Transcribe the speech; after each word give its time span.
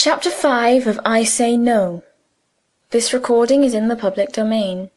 Chapter 0.00 0.30
5 0.30 0.86
of 0.86 1.00
I 1.04 1.24
Say 1.24 1.56
No. 1.56 2.04
This 2.90 3.12
recording 3.12 3.64
is 3.64 3.74
in 3.74 3.88
the 3.88 3.96
public 3.96 4.30
domain. 4.30 4.90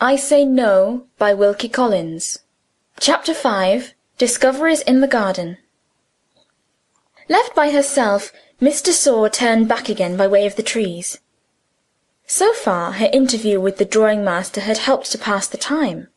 I 0.00 0.16
Say 0.16 0.44
No 0.44 1.06
by 1.18 1.34
Wilkie 1.34 1.68
Collins. 1.68 2.40
Chapter 2.98 3.32
5 3.32 3.94
Discoveries 4.18 4.80
in 4.80 5.00
the 5.00 5.06
Garden. 5.06 5.58
Left 7.28 7.54
by 7.54 7.70
herself, 7.70 8.32
Miss 8.58 8.82
de 8.82 8.92
Sor 8.92 9.30
turned 9.30 9.68
back 9.68 9.88
again 9.88 10.16
by 10.16 10.26
way 10.26 10.46
of 10.46 10.56
the 10.56 10.64
trees. 10.64 11.20
So 12.26 12.52
far, 12.54 12.94
her 12.94 13.08
interview 13.12 13.60
with 13.60 13.78
the 13.78 13.84
drawing 13.84 14.24
master 14.24 14.62
had 14.62 14.78
helped 14.78 15.12
to 15.12 15.18
pass 15.18 15.46
the 15.46 15.58
time. 15.58 16.08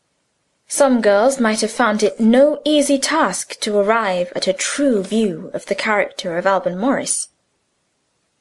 Some 0.70 1.00
girls 1.00 1.40
might 1.40 1.62
have 1.62 1.72
found 1.72 2.02
it 2.02 2.20
no 2.20 2.60
easy 2.62 2.98
task 2.98 3.58
to 3.60 3.78
arrive 3.78 4.30
at 4.36 4.46
a 4.46 4.52
true 4.52 5.02
view 5.02 5.50
of 5.54 5.64
the 5.64 5.74
character 5.74 6.36
of 6.36 6.46
Alban 6.46 6.76
Morris. 6.78 7.28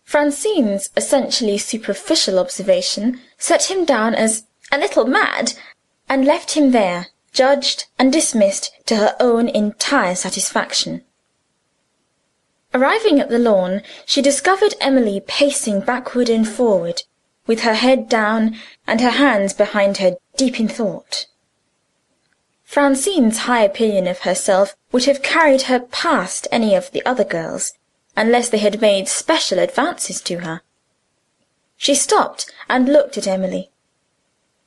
Francine's 0.03 0.89
essentially 0.97 1.57
superficial 1.57 2.37
observation 2.37 3.21
set 3.37 3.71
him 3.71 3.85
down 3.85 4.13
as 4.13 4.43
"a 4.73 4.77
little 4.77 5.05
mad," 5.05 5.53
and 6.09 6.25
left 6.25 6.51
him 6.51 6.71
there, 6.71 7.07
judged 7.31 7.85
and 7.97 8.11
dismissed 8.11 8.71
to 8.87 8.97
her 8.97 9.15
own 9.21 9.47
entire 9.47 10.15
satisfaction. 10.15 11.05
Arriving 12.73 13.21
at 13.21 13.29
the 13.29 13.39
lawn, 13.39 13.81
she 14.05 14.21
discovered 14.21 14.75
Emily 14.81 15.21
pacing 15.21 15.79
backward 15.79 16.27
and 16.27 16.45
forward, 16.45 17.03
with 17.45 17.61
her 17.61 17.75
head 17.75 18.09
down 18.09 18.57
and 18.85 18.99
her 18.99 19.11
hands 19.11 19.53
behind 19.53 19.99
her, 19.99 20.17
deep 20.35 20.59
in 20.59 20.67
thought. 20.67 21.27
Francine's 22.67 23.37
high 23.39 23.63
opinion 23.63 24.07
of 24.07 24.19
herself 24.19 24.75
would 24.91 25.05
have 25.05 25.23
carried 25.23 25.63
her 25.63 25.79
past 25.79 26.49
any 26.51 26.75
of 26.75 26.91
the 26.91 27.03
other 27.05 27.23
girls, 27.23 27.71
unless 28.17 28.49
they 28.49 28.57
had 28.57 28.81
made 28.81 29.07
special 29.07 29.57
advances 29.57 30.19
to 30.19 30.39
her. 30.39 30.61
She 31.77 31.95
stopped 31.95 32.51
and 32.67 32.89
looked 32.89 33.17
at 33.17 33.25
Emily. 33.25 33.71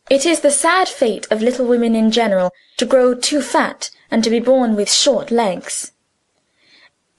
It 0.08 0.24
is 0.24 0.40
the 0.40 0.50
sad 0.50 0.88
fate 0.88 1.26
of 1.30 1.42
little 1.42 1.66
women 1.66 1.94
in 1.94 2.10
general 2.10 2.52
to 2.78 2.86
grow 2.86 3.14
too 3.14 3.42
fat 3.42 3.90
and 4.10 4.24
to 4.24 4.30
be 4.30 4.40
born 4.40 4.76
with 4.76 4.90
short 4.90 5.30
legs. 5.30 5.92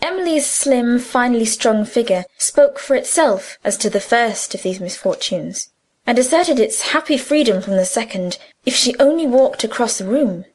Emily's 0.01 0.49
slim, 0.49 0.97
finely 0.97 1.45
strung 1.45 1.85
figure 1.85 2.25
spoke 2.39 2.79
for 2.79 2.95
itself 2.95 3.59
as 3.63 3.77
to 3.77 3.89
the 3.91 4.01
first 4.01 4.55
of 4.55 4.63
these 4.63 4.79
misfortunes, 4.79 5.69
and 6.07 6.17
asserted 6.17 6.59
its 6.59 6.89
happy 6.89 7.19
freedom 7.19 7.61
from 7.61 7.75
the 7.75 7.85
second, 7.85 8.39
if 8.65 8.73
she 8.75 8.97
only 8.97 9.27
walked 9.27 9.63
across 9.63 9.99
the 9.99 10.05
room. 10.05 10.45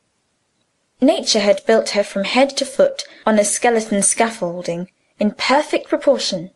Nature 1.01 1.41
had 1.41 1.65
built 1.67 1.91
her 1.91 2.03
from 2.03 2.25
head 2.25 2.57
to 2.57 2.65
foot 2.65 3.05
on 3.27 3.39
a 3.39 3.45
skeleton 3.45 4.03
scaffolding, 4.03 4.89
in 5.19 5.31
perfect 5.31 5.89
proportion. 5.89 6.51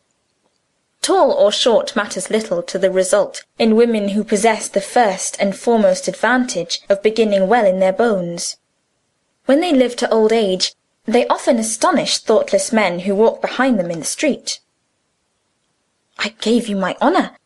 Tall 1.03 1.33
or 1.33 1.53
short 1.53 1.95
matters 1.95 2.31
little 2.31 2.63
to 2.63 2.79
the 2.79 2.91
result 2.91 3.45
in 3.59 3.77
women 3.77 4.11
who 4.11 4.25
possess 4.25 4.69
the 4.69 4.81
first 4.81 5.37
and 5.41 5.57
foremost 5.57 6.09
advantage 6.09 6.81
of 6.89 7.03
beginning 7.03 7.49
well 7.49 7.67
in 7.67 7.81
their 7.81 7.93
bones. 7.93 8.57
When 9.47 9.61
they 9.61 9.73
live 9.73 9.97
to 9.97 10.11
old 10.11 10.33
age, 10.33 10.75
they 11.05 11.27
often 11.29 11.59
astonish 11.59 12.19
thoughtless 12.19 12.73
men 12.73 13.01
who 13.01 13.15
walk 13.15 13.41
behind 13.41 13.79
them 13.79 13.91
in 13.91 13.99
the 13.99 14.05
street. 14.05 14.61
I 16.19 16.35
gave 16.41 16.69
you 16.69 16.77
my 16.77 16.97
honor. 17.01 17.37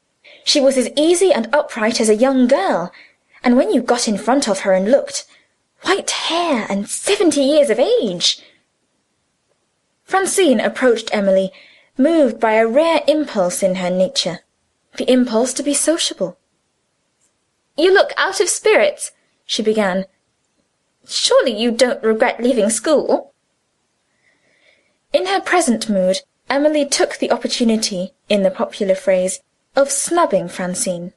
She 0.45 0.61
was 0.61 0.77
as 0.77 0.91
easy 0.97 1.33
and 1.33 1.53
upright 1.53 2.01
as 2.01 2.09
a 2.09 2.17
young 2.17 2.47
girl, 2.49 2.93
and 3.43 3.57
when 3.57 3.73
you 3.73 3.83
got 3.83 4.09
in 4.09 4.19
front 4.19 4.49
of 4.49 4.61
her 4.61 4.73
and 4.73 4.91
looked 4.91 5.27
white 5.85 6.11
hair 6.11 6.67
and 6.69 6.89
seventy 6.89 7.43
years 7.43 7.71
of 7.71 7.79
age!" 7.79 8.43
Francine 10.05 10.61
approached 10.61 11.15
Emily, 11.15 11.53
moved 11.97 12.41
by 12.41 12.55
a 12.55 12.67
rare 12.67 13.03
impulse 13.07 13.63
in 13.63 13.77
her 13.77 13.91
nature 13.91 14.41
the 14.97 15.11
impulse 15.11 15.53
to 15.55 15.63
be 15.63 15.75
sociable. 15.75 16.37
"You 17.77 17.93
look 17.93 18.13
out 18.17 18.41
of 18.41 18.49
spirits," 18.49 19.13
she 19.45 19.63
began. 19.63 20.07
"Surely 21.07 21.53
you 21.53 21.71
don't 21.71 22.03
regret 22.03 22.43
leaving 22.43 22.71
school?" 22.71 23.33
In 25.13 25.27
her 25.27 25.41
present 25.41 25.89
mood, 25.89 26.21
Emily 26.49 26.87
took 26.87 27.17
the 27.17 27.31
opportunity, 27.31 28.15
in 28.29 28.43
the 28.43 28.51
popular 28.51 28.95
phrase, 28.95 29.41
of 29.75 29.91
snubbing 29.91 30.49
Francine. 30.49 31.13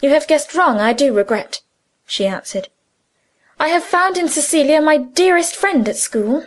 "You 0.00 0.10
have 0.10 0.26
guessed 0.26 0.54
wrong. 0.54 0.78
I 0.78 0.92
do 0.92 1.12
regret," 1.12 1.60
she 2.06 2.26
answered. 2.26 2.68
I 3.58 3.68
have 3.68 3.84
found 3.84 4.18
in 4.18 4.28
Cecilia 4.28 4.82
my 4.82 4.98
dearest 4.98 5.56
friend 5.56 5.88
at 5.88 5.96
school; 5.96 6.46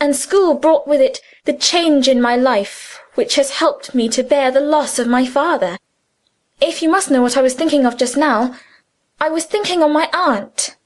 and 0.00 0.16
school 0.16 0.54
brought 0.54 0.88
with 0.88 1.00
it 1.00 1.20
the 1.44 1.52
change 1.52 2.08
in 2.08 2.20
my 2.20 2.34
life 2.34 3.00
which 3.14 3.36
has 3.36 3.58
helped 3.58 3.94
me 3.94 4.08
to 4.08 4.24
bear 4.24 4.50
the 4.50 4.60
loss 4.60 4.98
of 4.98 5.06
my 5.06 5.24
father. 5.26 5.78
If 6.60 6.82
you 6.82 6.88
must 6.88 7.10
know 7.10 7.22
what 7.22 7.36
I 7.36 7.42
was 7.42 7.54
thinking 7.54 7.86
of 7.86 7.96
just 7.96 8.16
now, 8.16 8.56
I 9.20 9.28
was 9.28 9.44
thinking 9.44 9.82
of 9.82 9.92
my 9.92 10.08
aunt. 10.12 10.76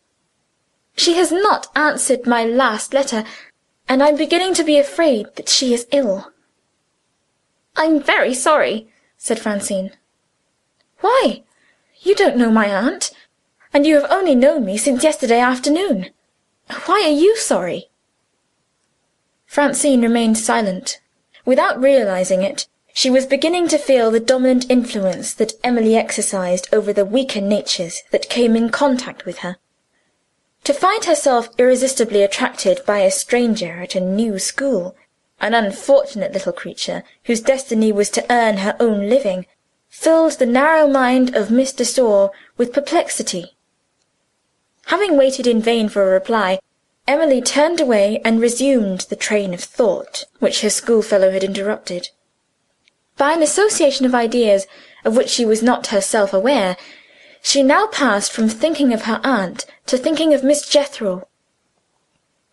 She 0.97 1.14
has 1.14 1.32
not 1.32 1.69
answered 1.75 2.26
my 2.26 2.44
last 2.44 2.92
letter, 2.92 3.25
and 3.88 4.02
I 4.02 4.08
am 4.08 4.16
beginning 4.16 4.52
to 4.54 4.64
be 4.64 4.78
afraid 4.78 5.34
that 5.36 5.48
she 5.48 5.72
is 5.72 5.86
ill." 5.92 6.31
"I'm 7.75 8.02
very 8.02 8.34
sorry," 8.34 8.92
said 9.16 9.38
Francine. 9.38 9.92
"Why? 11.00 11.44
You 12.00 12.14
don't 12.14 12.36
know 12.36 12.50
my 12.50 12.69
aunt 12.69 13.12
and 13.75 13.85
you 13.87 13.97
have 13.97 14.11
only 14.11 14.35
known 14.35 14.65
me 14.65 14.79
since 14.79 15.05
yesterday 15.05 15.41
afternoon. 15.41 16.11
Why 16.87 17.03
are 17.05 17.11
you 17.11 17.37
sorry?" 17.37 17.91
Francine 19.45 20.01
remained 20.01 20.39
silent. 20.39 21.01
Without 21.45 21.79
realizing 21.79 22.43
it, 22.43 22.67
she 22.95 23.11
was 23.11 23.27
beginning 23.27 23.69
to 23.69 23.77
feel 23.77 24.11
the 24.11 24.21
dominant 24.21 24.71
influence 24.71 25.35
that 25.35 25.53
Emily 25.62 25.97
exercised 25.97 26.69
over 26.73 26.93
the 26.93 27.05
weaker 27.05 27.43
natures 27.43 28.03
that 28.12 28.31
came 28.31 28.57
in 28.57 28.71
contact 28.71 29.27
with 29.27 29.41
her. 29.41 29.59
To 30.62 30.73
find 30.73 31.05
herself 31.05 31.51
irresistibly 31.59 32.23
attracted 32.23 32.81
by 32.87 33.01
a 33.01 33.11
stranger 33.11 33.83
at 33.83 33.95
a 33.95 34.01
new 34.01 34.39
school 34.39 34.97
an 35.41 35.53
unfortunate 35.53 36.33
little 36.33 36.53
creature, 36.53 37.03
whose 37.25 37.41
destiny 37.41 37.93
was 37.93 38.09
to 38.11 38.25
earn 38.31 38.59
her 38.59 38.77
own 38.81 39.09
living 39.09 39.47
filled 39.89 40.33
the 40.39 40.47
narrow 40.47 40.89
mind 40.89 41.35
of 41.37 41.51
Miss 41.51 41.73
de 41.73 41.85
Sor 41.85 42.31
with 42.56 42.73
perplexity. 42.73 43.53
Having 44.87 45.17
waited 45.17 45.47
in 45.47 45.62
vain 45.62 45.89
for 45.89 46.03
a 46.03 46.12
reply, 46.12 46.61
Emily 47.06 47.41
turned 47.41 47.81
away 47.81 48.21
and 48.25 48.41
resumed 48.41 49.03
the 49.03 49.17
train 49.17 49.53
of 49.53 49.61
thought 49.61 50.25
which 50.39 50.62
her 50.62 50.71
schoolfellow 50.71 51.31
had 51.31 51.45
interrupted. 51.45 52.11
By 53.17 53.33
an 53.33 53.43
association 53.43 54.06
of 54.06 54.15
ideas 54.15 54.67
of 55.05 55.17
which 55.17 55.28
she 55.28 55.44
was 55.44 55.62
not 55.62 55.89
herself 55.89 56.33
aware, 56.33 56.77
she 57.43 57.62
now 57.62 57.87
passed 57.87 58.33
from 58.33 58.49
thinking 58.49 58.93
of 58.93 59.03
her 59.03 59.21
aunt 59.23 59.67
to 59.87 59.99
thinking 59.99 60.33
of 60.33 60.43
Miss 60.43 60.67
Jethro. 60.67 61.28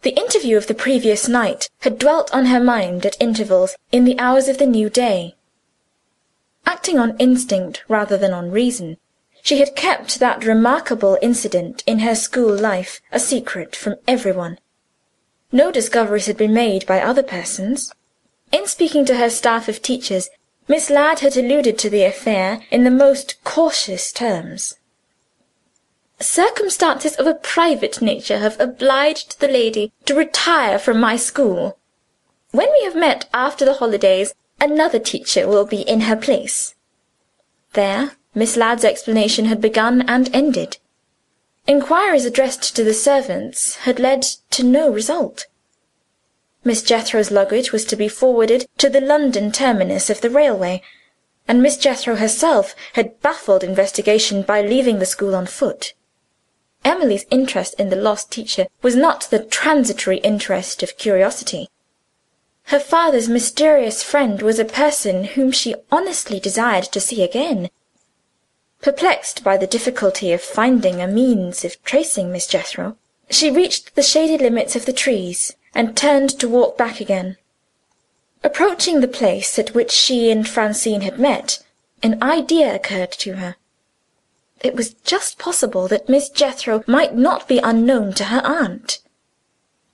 The 0.02 0.18
interview 0.20 0.58
of 0.58 0.68
the 0.68 0.74
previous 0.74 1.28
night 1.28 1.70
had 1.80 1.98
dwelt 1.98 2.34
on 2.34 2.46
her 2.48 2.60
mind 2.60 3.06
at 3.06 3.22
intervals 3.22 3.76
in 3.92 4.04
the 4.04 4.20
hours 4.20 4.48
of 4.48 4.58
the 4.58 4.66
new 4.66 4.90
day. 4.90 5.36
Acting 6.66 7.00
on 7.00 7.18
instinct 7.20 7.84
rather 7.88 8.18
than 8.18 8.34
on 8.34 8.52
reason, 8.52 8.98
she 9.42 9.60
had 9.60 9.76
kept 9.76 10.20
that 10.20 10.46
remarkable 10.46 11.18
incident 11.22 11.84
in 11.86 12.00
her 12.00 12.16
school 12.16 12.54
life 12.56 13.02
a 13.12 13.20
secret 13.20 13.76
from 13.76 13.96
every 14.08 14.32
one. 14.32 14.60
No 15.52 15.72
discoveries 15.72 16.28
had 16.28 16.38
been 16.38 16.54
made 16.54 16.86
by 16.86 17.02
other 17.02 17.24
persons. 17.24 17.94
In 18.52 18.68
speaking 18.68 19.06
to 19.06 19.18
her 19.18 19.30
staff 19.30 19.68
of 19.68 19.82
teachers, 19.82 20.30
Miss 20.68 20.90
Ladd 20.90 21.20
had 21.20 21.36
alluded 21.36 21.78
to 21.80 21.90
the 21.90 22.04
affair 22.04 22.62
in 22.70 22.84
the 22.84 22.92
most 22.92 23.44
cautious 23.44 24.12
terms. 24.12 24.76
"Circumstances 26.20 27.16
of 27.16 27.28
a 27.28 27.34
private 27.34 28.02
nature 28.02 28.38
have 28.38 28.60
obliged 28.60 29.40
the 29.40 29.48
lady 29.48 29.92
to 30.06 30.14
retire 30.14 30.78
from 30.78 31.00
my 31.00 31.18
school. 31.18 31.78
When 32.52 32.72
we 32.72 32.84
have 32.84 32.96
met 32.96 33.28
after 33.34 33.66
the 33.66 33.74
holidays, 33.74 34.34
another 34.60 35.00
teacher 35.00 35.48
will 35.48 35.66
be 35.66 35.82
in 35.82 36.02
her 36.02 36.16
place." 36.16 36.76
There 37.74 38.12
Miss 38.34 38.56
Ladd's 38.56 38.86
explanation 38.86 39.46
had 39.46 39.60
begun 39.60 40.04
and 40.10 40.34
ended. 40.34 40.78
Inquiries 41.68 42.26
addressed 42.26 42.76
to 42.76 42.84
the 42.84 42.94
servants 42.94 43.76
had 43.78 44.00
led 44.00 44.24
to 44.52 44.64
no 44.64 44.90
result. 44.90 45.48
Miss 46.64 46.82
Jethro's 46.82 47.32
luggage 47.32 47.72
was 47.72 47.86
to 47.86 47.96
be 47.96 48.08
forwarded 48.08 48.68
to 48.78 48.90
the 48.90 49.02
London 49.02 49.52
terminus 49.52 50.10
of 50.10 50.22
the 50.22 50.30
railway, 50.30 50.82
and 51.48 51.62
Miss 51.62 51.76
Jethro 51.76 52.16
herself 52.16 52.76
had 52.94 53.20
baffled 53.22 53.64
investigation 53.64 54.44
by 54.44 54.62
leaving 54.62 55.00
the 55.00 55.06
school 55.06 55.36
on 55.36 55.46
foot. 55.46 55.94
Emily's 56.86 57.26
interest 57.30 57.76
in 57.78 57.90
the 57.90 57.96
lost 57.96 58.32
teacher 58.32 58.68
was 58.82 58.96
not 58.96 59.28
the 59.30 59.44
transitory 59.44 60.20
interest 60.20 60.82
of 60.82 60.98
curiosity. 60.98 61.68
Her 62.66 62.80
father's 62.80 63.28
mysterious 63.28 64.02
friend 64.02 64.42
was 64.42 64.58
a 64.58 64.66
person 64.66 65.26
whom 65.26 65.52
she 65.52 65.76
honestly 65.92 66.40
desired 66.40 66.86
to 66.86 67.00
see 67.00 67.24
again. 67.24 67.70
Perplexed 68.82 69.44
by 69.44 69.58
the 69.58 69.68
difficulty 69.68 70.34
of 70.34 70.42
finding 70.42 71.02
a 71.02 71.08
means 71.08 71.64
of 71.64 71.82
tracing 71.84 72.32
Miss 72.32 72.48
Jethro, 72.48 72.98
she 73.30 73.52
reached 73.52 73.94
the 73.94 74.02
shaded 74.02 74.42
limits 74.42 74.76
of 74.76 74.86
the 74.86 74.94
trees, 74.94 75.56
and 75.76 75.96
turned 75.96 76.32
to 76.40 76.50
walk 76.50 76.78
back 76.78 77.00
again. 77.00 77.38
Approaching 78.44 79.00
the 79.00 79.08
place 79.08 79.60
at 79.60 79.76
which 79.76 79.92
she 79.92 80.32
and 80.32 80.50
Francine 80.50 81.02
had 81.02 81.20
met, 81.20 81.60
an 82.02 82.22
idea 82.24 82.74
occurred 82.74 83.12
to 83.12 83.36
her. 83.36 83.56
It 84.62 84.76
was 84.76 84.96
just 84.96 85.38
possible 85.38 85.88
that 85.88 86.10
Miss 86.10 86.30
Jethro 86.30 86.84
might 86.88 87.16
not 87.16 87.48
be 87.48 87.60
unknown 87.60 88.14
to 88.14 88.26
her 88.26 88.42
aunt. 88.44 89.00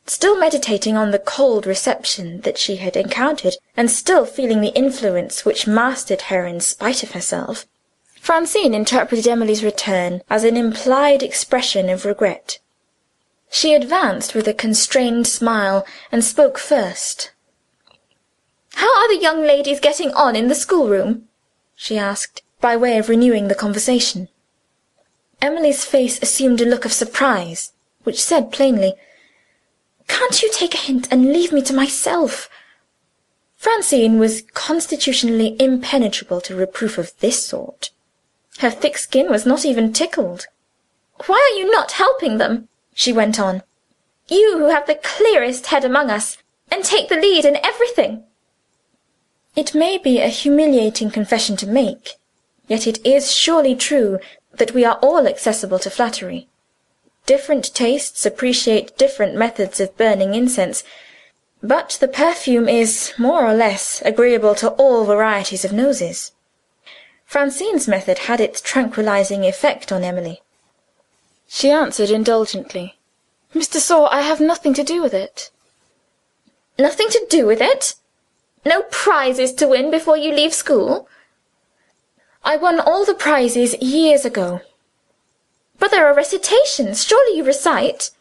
Still 0.06 0.40
meditating 0.40 0.96
on 0.96 1.12
the 1.12 1.20
cold 1.20 1.68
reception 1.68 2.40
that 2.42 2.58
she 2.58 2.78
had 2.78 2.96
encountered, 2.96 3.56
and 3.76 3.92
still 3.92 4.26
feeling 4.26 4.62
the 4.62 4.76
influence 4.76 5.44
which 5.44 5.68
mastered 5.68 6.22
her 6.32 6.46
in 6.46 6.62
spite 6.62 7.04
of 7.04 7.12
herself, 7.12 7.66
Francine 8.28 8.74
interpreted 8.74 9.26
Emily's 9.26 9.64
return 9.64 10.22
as 10.30 10.44
an 10.44 10.58
implied 10.58 11.24
expression 11.24 11.90
of 11.90 12.04
regret. 12.04 12.60
She 13.50 13.74
advanced 13.74 14.36
with 14.36 14.50
a 14.50 14.54
constrained 14.54 15.26
smile, 15.28 15.86
and 16.12 16.26
spoke 16.26 16.58
first. 16.58 17.32
"How 18.74 18.94
are 18.98 19.08
the 19.08 19.22
young 19.22 19.44
ladies 19.44 19.80
getting 19.80 20.12
on 20.14 20.36
in 20.36 20.50
the 20.50 20.56
schoolroom?" 20.56 21.30
she 21.74 21.98
asked, 21.98 22.42
by 22.60 22.76
way 22.76 22.98
of 22.98 23.08
renewing 23.08 23.48
the 23.48 23.56
conversation. 23.56 24.28
Emily's 25.42 25.86
face 25.86 26.22
assumed 26.22 26.60
a 26.60 26.66
look 26.66 26.84
of 26.84 26.92
surprise, 26.92 27.72
which 28.04 28.22
said 28.22 28.52
plainly. 28.52 28.96
Can't 30.10 30.42
you 30.42 30.52
take 30.52 30.74
a 30.74 30.86
hint 30.90 31.08
and 31.10 31.32
leave 31.32 31.54
me 31.54 31.62
to 31.62 31.74
myself?" 31.74 32.50
Francine 33.56 34.20
was 34.20 34.44
constitutionally 34.54 35.56
impenetrable 35.62 36.42
to 36.42 36.58
reproof 36.58 36.98
of 36.98 37.18
this 37.22 37.46
sort. 37.46 37.92
Her 38.60 38.72
thick 38.72 38.98
skin 38.98 39.30
was 39.30 39.46
not 39.46 39.66
even 39.66 39.94
tickled. 39.94 40.48
"Why 41.28 41.36
are 41.36 41.58
you 41.60 41.72
not 41.72 41.92
helping 41.94 42.38
them?" 42.38 42.70
she 42.94 43.14
went 43.14 43.40
on. 43.40 43.64
"You 44.28 44.58
who 44.58 44.66
have 44.66 44.88
the 44.88 44.96
clearest 44.96 45.68
head 45.68 45.86
among 45.86 46.10
us, 46.10 46.38
and 46.72 46.84
take 46.84 47.08
the 47.08 47.16
lead 47.16 47.46
in 47.46 47.64
everything." 47.66 48.24
It 49.56 49.74
may 49.74 49.98
be 49.98 50.20
a 50.20 50.28
humiliating 50.28 51.12
confession 51.12 51.56
to 51.58 51.68
make, 51.68 52.16
yet 52.68 52.88
it 52.88 53.00
is 53.06 53.32
surely 53.32 53.76
true 53.76 54.20
that 54.54 54.74
we 54.74 54.84
are 54.84 55.00
all 55.02 55.28
accessible 55.28 55.80
to 55.80 55.90
flattery. 55.90 56.48
Different 57.26 57.74
tastes 57.74 58.26
appreciate 58.26 58.98
different 58.98 59.36
methods 59.36 59.80
of 59.80 59.96
burning 59.98 60.34
incense, 60.34 60.84
but 61.62 61.98
the 62.00 62.08
perfume 62.08 62.68
is, 62.68 63.14
more 63.18 63.46
or 63.46 63.54
less, 63.54 64.02
agreeable 64.04 64.56
to 64.56 64.70
all 64.70 65.06
varieties 65.06 65.64
of 65.66 65.74
noses. 65.74 66.32
Francine's 67.28 67.90
method 67.90 68.20
had 68.20 68.40
its 68.40 68.62
tranquilizing 68.62 69.44
effect 69.44 69.92
on 69.92 70.02
Emily. 70.02 70.42
She 71.50 71.70
answered 71.70 72.10
indulgently, 72.10 72.98
"Miss 73.54 73.68
de 73.68 73.82
Sor, 73.82 74.08
I 74.14 74.22
have 74.22 74.40
nothing 74.40 74.74
to 74.76 74.82
do 74.82 75.02
with 75.02 75.14
it." 75.14 75.52
"Nothing 76.80 77.10
to 77.10 77.26
do 77.30 77.46
with 77.46 77.60
it? 77.60 77.96
No 78.64 78.84
prizes 78.84 79.52
to 79.56 79.68
win 79.68 79.92
before 79.92 80.16
you 80.16 80.32
leave 80.32 80.54
school?" 80.54 81.10
"I 82.46 82.56
won 82.56 82.80
all 82.80 83.04
the 83.04 83.14
prizes 83.14 83.76
years 83.82 84.24
ago. 84.24 84.62
"But 85.80 85.92
there 85.92 86.08
are 86.08 86.14
recitations. 86.14 87.04
Surely 87.04 87.36
you 87.36 87.44
recite?" 87.44 88.12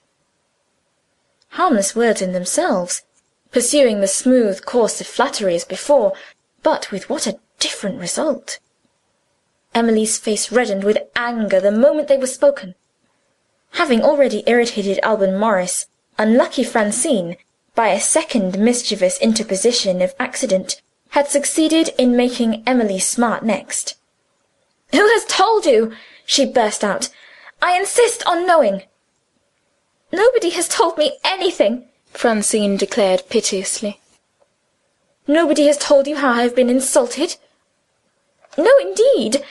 Harmless 1.50 1.94
words 1.94 2.20
in 2.20 2.32
themselves, 2.32 3.02
pursuing 3.52 4.00
the 4.00 4.09
smooth 4.09 4.64
course 4.64 5.00
of 5.00 5.06
flattery 5.06 5.55
as 5.55 5.64
before, 5.64 6.12
but 6.64 6.91
with 6.91 7.09
what 7.09 7.29
a 7.29 7.38
different 7.61 8.00
result! 8.00 8.59
Emily's 9.76 10.17
face 10.17 10.50
reddened 10.50 10.84
with 10.84 10.96
anger 11.14 11.61
the 11.61 11.70
moment 11.70 12.08
they 12.08 12.17
were 12.17 12.26
spoken. 12.26 12.75
Having 13.73 14.00
already 14.02 14.43
irritated 14.46 14.99
Alban 15.02 15.38
Morris, 15.38 15.84
unlucky 16.17 16.64
Francine, 16.64 17.37
by 17.75 17.88
a 17.88 18.00
second 18.00 18.58
mischievous 18.58 19.19
interposition 19.19 20.00
of 20.00 20.14
accident, 20.19 20.81
had 21.11 21.28
succeeded 21.28 21.90
in 21.99 22.17
making 22.17 22.62
Emily 22.67 22.99
smart 22.99 23.44
next. 23.44 23.96
"Who 24.93 25.06
has 25.11 25.26
told 25.26 25.67
you?" 25.67 25.93
she 26.25 26.46
burst 26.46 26.82
out. 26.82 27.11
I 27.61 27.78
insist 27.78 28.26
on 28.26 28.46
knowing." 28.46 28.84
"Nobody 30.11 30.50
has 30.50 30.69
told 30.69 30.96
me 30.96 31.19
anything," 31.23 31.87
Francine 32.12 32.78
declared 32.78 33.28
piteously. 33.28 34.00
"Nobody 35.26 35.67
has 35.67 35.76
told 35.76 36.06
you 36.06 36.17
how 36.17 36.32
I 36.32 36.43
have 36.44 36.56
been 36.56 36.70
insulted?" 36.70 37.37
"No, 38.56 38.73
indeed. 38.78 39.44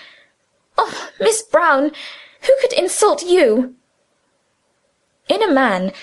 Oh, 0.78 1.10
Miss 1.20 1.42
Brown, 1.42 1.92
who 2.42 2.54
could 2.62 2.74
insult 2.74 3.24
you?" 3.24 3.76
In 5.30 5.42
a 5.42 5.52
man, 5.52 5.94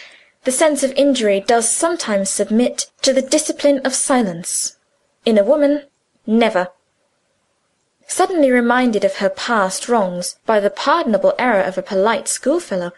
the 0.45 0.53
sense 0.53 0.83
of 0.83 0.93
injury 0.93 1.41
does 1.41 1.69
sometimes 1.69 2.31
submit 2.31 2.91
to 3.03 3.13
the 3.13 3.23
discipline 3.23 3.81
of 3.85 3.95
silence. 3.95 4.77
In 5.25 5.39
a 5.39 5.45
woman, 5.45 5.87
never. 6.27 6.69
Suddenly 8.09 8.51
reminded 8.51 9.05
of 9.05 9.17
her 9.17 9.31
past 9.31 9.89
wrongs 9.89 10.37
by 10.45 10.59
the 10.59 10.69
pardonable 10.71 11.35
error 11.39 11.63
of 11.63 11.79
a 11.79 11.83
polite 11.83 12.29
schoolfellow, 12.29 12.93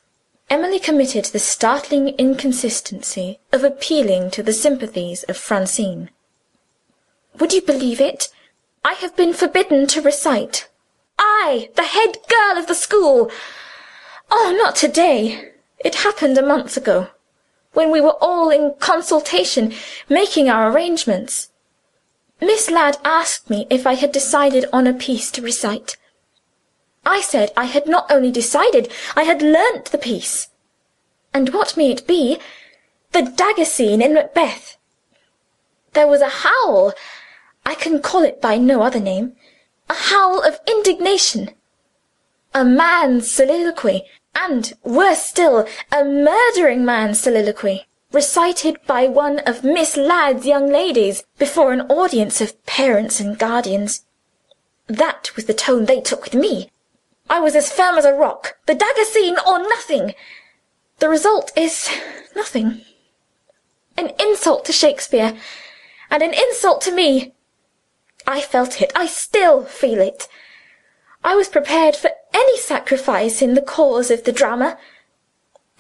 Emily 0.50 0.78
committed 0.78 1.26
the 1.26 1.38
startling 1.38 2.08
inconsistency 2.16 3.38
of 3.52 3.64
appealing 3.64 4.30
to 4.30 4.42
the 4.42 4.52
sympathies 4.52 5.22
of 5.24 5.36
Francine. 5.36 6.10
"Would 7.38 7.52
you 7.52 7.62
believe 7.62 8.00
it? 8.00 8.28
I 8.84 8.94
have 8.94 9.16
been 9.16 9.32
forbidden 9.32 9.86
to 9.88 10.02
recite. 10.02 10.68
I, 11.18 11.70
the 11.76 11.82
head 11.82 12.18
girl 12.28 12.58
of 12.58 12.66
the 12.66 12.74
school! 12.74 13.30
Oh, 14.30 14.54
not 14.56 14.76
to 14.76 14.88
day! 14.88 15.52
It 15.78 15.96
happened 15.96 16.38
a 16.38 16.46
month 16.46 16.76
ago, 16.76 17.08
when 17.72 17.90
we 17.90 18.00
were 18.00 18.16
all 18.20 18.50
in 18.50 18.74
consultation, 18.78 19.74
making 20.08 20.48
our 20.48 20.70
arrangements. 20.70 21.50
Miss 22.40 22.70
Ladd 22.70 22.98
asked 23.04 23.50
me 23.50 23.66
if 23.70 23.86
I 23.86 23.94
had 23.94 24.12
decided 24.12 24.64
on 24.72 24.86
a 24.86 24.94
piece 24.94 25.30
to 25.32 25.42
recite. 25.42 25.96
I 27.06 27.20
said 27.20 27.52
I 27.56 27.64
had 27.64 27.86
not 27.86 28.10
only 28.10 28.30
decided, 28.30 28.90
I 29.14 29.24
had 29.24 29.42
learnt 29.42 29.86
the 29.86 29.98
piece. 29.98 30.48
And 31.32 31.52
what 31.52 31.76
may 31.76 31.90
it 31.90 32.06
be? 32.06 32.38
The 33.12 33.22
dagger 33.22 33.64
scene 33.64 34.00
in 34.02 34.14
Macbeth. 34.14 34.76
There 35.92 36.08
was 36.08 36.22
a 36.22 36.44
howl 36.44 36.92
I 37.66 37.74
can 37.74 38.02
call 38.02 38.22
it 38.22 38.40
by 38.40 38.58
no 38.58 38.82
other 38.82 39.00
name 39.00 39.36
a 39.88 39.94
howl 39.94 40.42
of 40.42 40.60
indignation. 40.68 41.50
A 42.54 42.64
man's 42.64 43.30
soliloquy, 43.30 44.04
and, 44.34 44.72
worse 44.82 45.22
still, 45.22 45.66
a 45.92 46.04
murdering 46.04 46.84
man's 46.84 47.20
soliloquy 47.20 47.86
recited 48.14 48.78
by 48.86 49.08
one 49.08 49.40
of 49.40 49.64
Miss 49.64 49.96
Ladd's 49.96 50.46
young 50.46 50.70
ladies 50.70 51.24
before 51.36 51.72
an 51.72 51.82
audience 51.82 52.40
of 52.40 52.64
parents 52.64 53.18
and 53.18 53.38
guardians. 53.38 54.04
That 54.86 55.34
was 55.34 55.46
the 55.46 55.54
tone 55.54 55.86
they 55.86 56.00
took 56.00 56.22
with 56.22 56.34
me. 56.34 56.70
I 57.28 57.40
was 57.40 57.56
as 57.56 57.72
firm 57.72 57.98
as 57.98 58.04
a 58.04 58.14
rock. 58.14 58.56
The 58.66 58.74
dagger 58.74 59.04
scene 59.04 59.36
or 59.46 59.58
nothing. 59.58 60.14
The 61.00 61.08
result 61.08 61.50
is 61.56 61.90
nothing. 62.36 62.82
An 63.96 64.12
insult 64.20 64.64
to 64.66 64.72
Shakespeare, 64.72 65.36
and 66.10 66.22
an 66.22 66.34
insult 66.34 66.80
to 66.82 66.92
me. 66.92 67.33
I 68.26 68.40
felt 68.40 68.80
it. 68.80 68.92
I 68.94 69.06
still 69.06 69.64
feel 69.64 70.00
it. 70.00 70.28
I 71.22 71.34
was 71.34 71.48
prepared 71.48 71.96
for 71.96 72.10
any 72.32 72.58
sacrifice 72.58 73.40
in 73.40 73.54
the 73.54 73.62
cause 73.62 74.10
of 74.10 74.24
the 74.24 74.32
drama. 74.32 74.78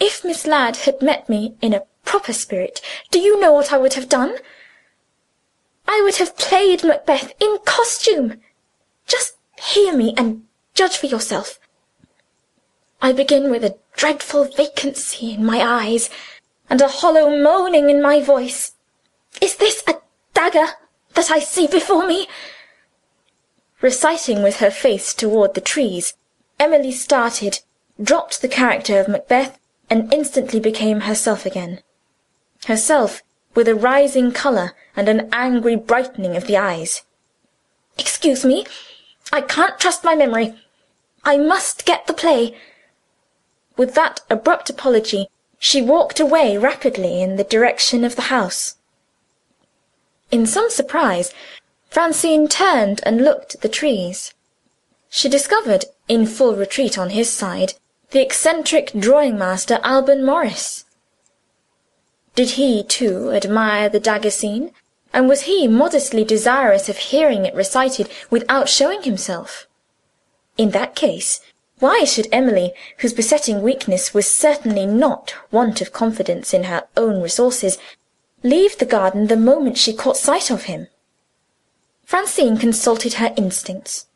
If 0.00 0.24
Miss 0.24 0.46
Ladd 0.46 0.76
had 0.78 1.02
met 1.02 1.28
me 1.28 1.56
in 1.60 1.74
a 1.74 1.84
proper 2.04 2.32
spirit, 2.32 2.80
do 3.10 3.18
you 3.18 3.38
know 3.40 3.52
what 3.52 3.72
I 3.72 3.78
would 3.78 3.94
have 3.94 4.08
done? 4.08 4.36
I 5.86 6.00
would 6.02 6.16
have 6.16 6.36
played 6.36 6.82
Macbeth 6.82 7.32
in 7.40 7.58
costume. 7.64 8.40
Just 9.06 9.34
hear 9.62 9.94
me, 9.94 10.14
and 10.16 10.44
judge 10.74 10.96
for 10.96 11.06
yourself. 11.06 11.58
I 13.02 13.12
begin 13.12 13.50
with 13.50 13.64
a 13.64 13.76
dreadful 13.96 14.44
vacancy 14.44 15.34
in 15.34 15.44
my 15.44 15.60
eyes, 15.60 16.08
and 16.70 16.80
a 16.80 16.88
hollow 16.88 17.30
moaning 17.30 17.90
in 17.90 18.00
my 18.02 18.22
voice. 18.22 18.72
Is 19.42 19.56
this 19.56 19.82
a 19.86 19.96
dagger 20.32 20.68
that 21.14 21.30
I 21.30 21.40
see 21.40 21.66
before 21.66 22.06
me? 22.06 22.28
Reciting 23.80 24.42
with 24.42 24.56
her 24.56 24.70
face 24.70 25.14
toward 25.14 25.54
the 25.54 25.60
trees, 25.60 26.14
Emily 26.58 26.92
started, 26.92 27.60
dropped 28.02 28.42
the 28.42 28.48
character 28.48 29.00
of 29.00 29.08
Macbeth, 29.08 29.58
and 29.90 30.12
instantly 30.12 30.60
became 30.60 31.00
herself 31.00 31.44
again 31.44 31.80
herself 32.66 33.22
with 33.54 33.68
a 33.68 33.74
rising 33.74 34.32
color 34.32 34.72
and 34.96 35.08
an 35.08 35.28
angry 35.32 35.76
brightening 35.76 36.36
of 36.36 36.46
the 36.46 36.56
eyes. 36.56 37.02
"Excuse 37.98 38.44
me! 38.44 38.66
I 39.32 39.42
can't 39.42 39.78
trust 39.78 40.02
my 40.02 40.14
memory. 40.14 40.54
I 41.24 41.36
must 41.36 41.84
get 41.84 42.06
the 42.06 42.14
play." 42.14 42.56
With 43.76 43.94
that 43.94 44.22
abrupt 44.30 44.70
apology, 44.70 45.28
she 45.58 45.82
walked 45.82 46.20
away 46.20 46.56
rapidly 46.56 47.22
in 47.22 47.36
the 47.36 47.44
direction 47.44 48.04
of 48.04 48.16
the 48.16 48.28
house. 48.32 48.76
In 50.30 50.46
some 50.46 50.70
surprise, 50.70 51.32
Francine 51.90 52.48
turned 52.48 53.00
and 53.04 53.22
looked 53.22 53.54
at 53.54 53.60
the 53.60 53.68
trees. 53.68 54.34
She 55.08 55.28
discovered, 55.28 55.84
in 56.08 56.26
full 56.26 56.56
retreat 56.56 56.98
on 56.98 57.10
his 57.10 57.30
side, 57.30 57.74
the 58.10 58.20
eccentric 58.20 58.92
drawing 58.98 59.38
master 59.38 59.78
Alban 59.82 60.24
Morris. 60.24 60.84
Did 62.34 62.50
he, 62.50 62.82
too, 62.82 63.30
admire 63.32 63.88
the 63.88 64.00
dagger 64.00 64.30
scene, 64.30 64.72
and 65.12 65.28
was 65.28 65.42
he 65.42 65.68
modestly 65.68 66.24
desirous 66.24 66.88
of 66.88 66.96
hearing 66.96 67.46
it 67.46 67.54
recited 67.54 68.08
without 68.30 68.68
showing 68.68 69.02
himself? 69.04 69.68
In 70.58 70.70
that 70.70 70.96
case, 70.96 71.40
why 71.78 72.04
should 72.04 72.28
Emily, 72.32 72.72
whose 72.98 73.12
besetting 73.12 73.62
weakness 73.62 74.14
was 74.14 74.26
certainly 74.28 74.86
not 74.86 75.34
want 75.52 75.80
of 75.80 75.92
confidence 75.92 76.52
in 76.52 76.64
her 76.64 76.84
own 76.96 77.20
resources, 77.20 77.78
leave 78.44 78.78
the 78.78 78.86
garden 78.86 79.26
the 79.26 79.36
moment 79.36 79.76
she 79.76 79.92
caught 79.92 80.16
sight 80.16 80.50
of 80.50 80.64
him? 80.64 80.86
Francine 82.04 82.56
consulted 82.56 83.14
her 83.14 83.32
instincts. 83.36 84.06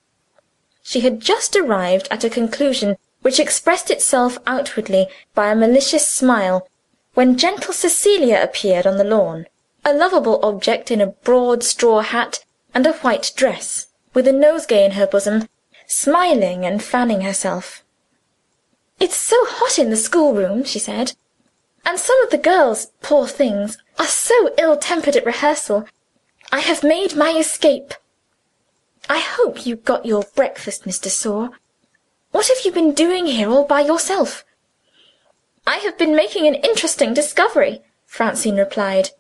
She 0.83 1.01
had 1.01 1.21
just 1.21 1.57
arrived 1.57 2.07
at 2.11 2.23
a 2.23 2.31
conclusion 2.31 2.97
which 3.23 3.41
expressed 3.41 3.91
itself 3.91 4.39
outwardly 4.47 5.09
by 5.35 5.51
a 5.51 5.57
malicious 5.57 6.07
smile, 6.07 6.69
when 7.15 7.37
gentle 7.37 7.73
Cecilia 7.73 8.41
appeared 8.41 8.87
on 8.87 8.99
the 8.99 9.05
lawn, 9.05 9.47
a 9.85 9.93
lovable 9.93 10.39
object 10.45 10.91
in 10.91 11.01
a 11.01 11.07
broad 11.07 11.65
straw 11.65 12.01
hat 12.01 12.45
and 12.75 12.87
a 12.87 12.93
white 12.93 13.33
dress, 13.35 13.89
with 14.15 14.29
a 14.29 14.33
nosegay 14.33 14.85
in 14.85 14.93
her 14.93 15.07
bosom 15.07 15.49
smiling 15.87 16.67
and 16.67 16.83
fanning 16.83 17.23
herself. 17.23 17.83
"It's 19.01 19.17
so 19.17 19.37
hot 19.47 19.79
in 19.79 19.89
the 19.89 19.97
schoolroom," 19.97 20.65
she 20.65 20.79
said. 20.79 21.15
"And 21.89 21.99
some 21.99 22.23
of 22.23 22.29
the 22.29 22.37
girls, 22.37 22.89
poor 23.01 23.27
things, 23.27 23.79
are 23.99 24.07
so 24.07 24.53
ill 24.59 24.77
tempered 24.77 25.17
at 25.17 25.25
rehearsal. 25.25 25.89
I 26.53 26.61
have 26.61 26.85
made 26.85 27.17
my 27.17 27.31
escape. 27.31 27.95
I 29.09 29.21
hope 29.21 29.65
you 29.65 29.77
got 29.77 30.05
your 30.05 30.25
breakfast, 30.35 30.85
Miss 30.85 30.99
de 30.99 31.09
Sor. 31.09 31.49
What 32.31 32.49
have 32.49 32.63
you 32.63 32.73
been 32.73 32.93
doing 32.93 33.25
here 33.25 33.49
all 33.49 33.65
by 33.65 33.81
yourself?" 33.81 34.45
"I 35.67 35.77
have 35.77 35.97
been 35.97 36.15
making 36.15 36.47
an 36.47 36.57
interesting 36.57 37.15
discovery," 37.15 37.81
Francine 38.05 38.59
replied. 38.59 39.13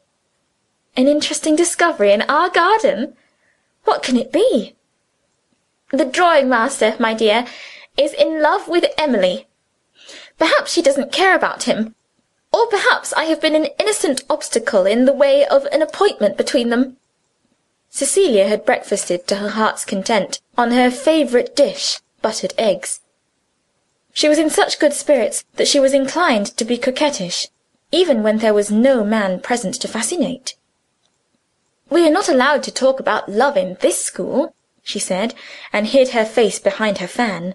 "An 0.94 1.08
interesting 1.08 1.56
discovery 1.56 2.12
in 2.12 2.20
our 2.20 2.50
garden? 2.50 3.16
What 3.84 4.02
can 4.02 4.18
it 4.18 4.30
be?" 4.30 4.76
The 5.90 6.04
drawing 6.04 6.50
master, 6.50 6.96
my 7.00 7.14
dear, 7.14 7.46
is 7.96 8.12
in 8.12 8.42
love 8.42 8.68
with 8.68 8.84
Emily. 8.98 9.48
Perhaps 10.36 10.70
she 10.70 10.82
doesn't 10.82 11.12
care 11.12 11.34
about 11.34 11.62
him; 11.62 11.94
or 12.58 12.66
perhaps 12.66 13.12
I 13.12 13.24
have 13.24 13.40
been 13.40 13.54
an 13.54 13.68
innocent 13.78 14.24
obstacle 14.28 14.84
in 14.86 15.04
the 15.04 15.12
way 15.12 15.46
of 15.46 15.64
an 15.66 15.82
appointment 15.82 16.36
between 16.36 16.70
them." 16.70 16.96
Cecilia 17.88 18.48
had 18.48 18.64
breakfasted 18.64 19.26
to 19.28 19.36
her 19.36 19.50
heart's 19.50 19.84
content 19.84 20.40
on 20.56 20.72
her 20.72 20.90
favorite 20.90 21.54
dish, 21.54 22.00
buttered 22.20 22.54
eggs. 22.58 23.00
She 24.12 24.28
was 24.28 24.38
in 24.38 24.50
such 24.50 24.80
good 24.80 24.92
spirits 24.92 25.44
that 25.54 25.68
she 25.68 25.78
was 25.78 25.94
inclined 25.94 26.46
to 26.56 26.64
be 26.64 26.76
coquettish, 26.76 27.46
even 27.92 28.22
when 28.22 28.38
there 28.38 28.54
was 28.54 28.70
no 28.70 29.04
man 29.04 29.40
present 29.40 29.74
to 29.80 29.88
fascinate. 29.88 30.56
"We 31.88 32.06
are 32.06 32.16
not 32.18 32.28
allowed 32.28 32.62
to 32.64 32.72
talk 32.72 32.98
about 32.98 33.28
love 33.28 33.56
in 33.56 33.76
this 33.80 34.04
school 34.04 34.52
she 34.88 34.98
said, 34.98 35.34
and 35.70 35.86
hid 35.86 36.08
her 36.10 36.24
face 36.24 36.58
behind 36.58 36.96
her 36.96 37.06
fan. 37.06 37.54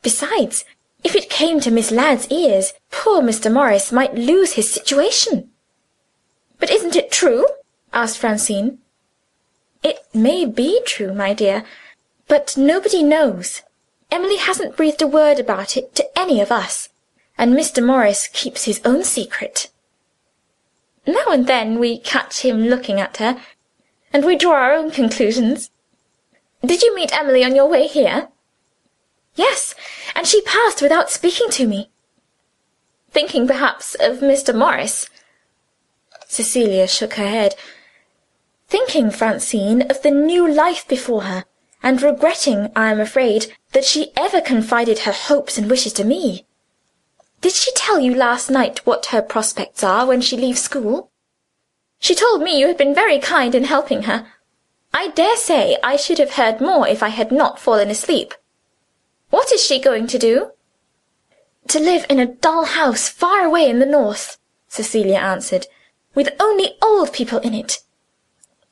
Besides, 0.00 0.64
if 1.04 1.14
it 1.14 1.30
came 1.30 1.60
to 1.60 1.70
Miss 1.70 1.90
Ladd's 1.90 2.26
ears, 2.28 2.72
poor 2.90 3.20
Mr. 3.20 3.52
Morris 3.52 3.92
might 3.92 4.14
lose 4.14 4.54
his 4.54 4.72
situation. 4.72 5.50
"But 6.58 6.70
isn't 6.70 6.96
it 6.96 7.12
true?" 7.12 7.46
asked 7.92 8.18
Francine. 8.18 8.78
"It 9.82 9.98
may 10.14 10.46
be 10.46 10.80
true, 10.86 11.12
my 11.12 11.34
dear, 11.34 11.64
but 12.26 12.56
nobody 12.56 13.02
knows. 13.02 13.62
Emily 14.10 14.36
hasn't 14.36 14.76
breathed 14.76 15.02
a 15.02 15.06
word 15.06 15.38
about 15.38 15.76
it 15.76 15.94
to 15.96 16.18
any 16.18 16.40
of 16.40 16.50
us, 16.50 16.88
and 17.36 17.54
Mr. 17.54 17.84
Morris 17.84 18.28
keeps 18.28 18.64
his 18.64 18.80
own 18.84 19.04
secret. 19.04 19.68
Now 21.06 21.26
and 21.28 21.46
then 21.46 21.78
we 21.78 21.98
catch 21.98 22.40
him 22.40 22.68
looking 22.68 22.98
at 22.98 23.18
her, 23.18 23.38
and 24.12 24.24
we 24.24 24.36
draw 24.36 24.52
our 24.52 24.72
own 24.72 24.90
conclusions. 24.90 25.70
Did 26.64 26.82
you 26.82 26.94
meet 26.94 27.14
Emily 27.14 27.44
on 27.44 27.54
your 27.54 27.66
way 27.66 27.86
here?" 27.86 28.28
"Yes; 29.36 29.74
and 30.14 30.28
she 30.28 30.42
passed 30.42 30.80
without 30.80 31.10
speaking 31.10 31.50
to 31.50 31.66
me." 31.66 31.90
"Thinking, 33.10 33.48
perhaps, 33.48 33.96
of 33.96 34.18
Mr. 34.18 34.54
Morris?" 34.54 35.08
Cecilia 36.28 36.86
shook 36.86 37.14
her 37.14 37.26
head. 37.26 37.56
"Thinking, 38.68 39.10
Francine, 39.10 39.82
of 39.90 40.02
the 40.02 40.12
new 40.12 40.46
life 40.46 40.86
before 40.86 41.22
her, 41.22 41.44
and 41.82 42.00
regretting, 42.00 42.70
I 42.76 42.92
am 42.92 43.00
afraid, 43.00 43.52
that 43.72 43.84
she 43.84 44.12
ever 44.16 44.40
confided 44.40 45.00
her 45.00 45.12
hopes 45.12 45.58
and 45.58 45.68
wishes 45.68 45.92
to 45.94 46.04
me. 46.04 46.46
Did 47.40 47.52
she 47.52 47.72
tell 47.72 47.98
you 47.98 48.14
last 48.14 48.50
night 48.50 48.86
what 48.86 49.06
her 49.06 49.20
prospects 49.20 49.82
are 49.82 50.06
when 50.06 50.20
she 50.20 50.36
leaves 50.36 50.62
school?" 50.62 51.10
"She 51.98 52.14
told 52.14 52.40
me 52.40 52.58
you 52.58 52.68
had 52.68 52.76
been 52.76 52.94
very 52.94 53.18
kind 53.18 53.54
in 53.54 53.64
helping 53.64 54.04
her. 54.04 54.28
I 54.92 55.08
dare 55.08 55.36
say 55.36 55.76
I 55.82 55.96
should 55.96 56.18
have 56.18 56.34
heard 56.34 56.60
more 56.60 56.86
if 56.86 57.02
I 57.02 57.08
had 57.08 57.32
not 57.32 57.58
fallen 57.58 57.90
asleep. 57.90 58.32
What 59.36 59.50
is 59.50 59.60
she 59.64 59.80
going 59.80 60.06
to 60.06 60.18
do?" 60.30 60.52
"To 61.66 61.80
live 61.80 62.06
in 62.08 62.20
a 62.20 62.32
dull 62.44 62.66
house 62.66 63.08
far 63.08 63.40
away 63.44 63.68
in 63.68 63.80
the 63.80 63.94
north," 63.98 64.38
Cecilia 64.68 65.18
answered, 65.18 65.66
"with 66.14 66.36
only 66.38 66.76
old 66.80 67.12
people 67.12 67.40
in 67.40 67.52
it. 67.52 67.80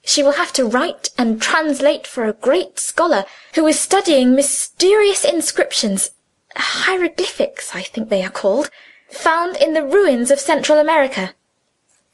She 0.04 0.23
will 0.23 0.38
have 0.42 0.52
to 0.52 0.64
write 0.64 1.11
and 1.19 1.42
translate 1.42 2.07
for 2.07 2.25
a 2.25 2.40
great 2.47 2.78
scholar 2.78 3.25
who 3.54 3.66
is 3.66 3.81
studying 3.81 4.37
mysterious 4.37 5.25
inscriptions 5.25 6.11
hieroglyphics, 6.54 7.75
I 7.75 7.83
think 7.83 8.09
they 8.09 8.23
are 8.23 8.31
called 8.42 8.71
found 9.11 9.57
in 9.57 9.75
the 9.75 9.88
ruins 9.97 10.31
of 10.31 10.38
Central 10.38 10.78
America. 10.78 11.35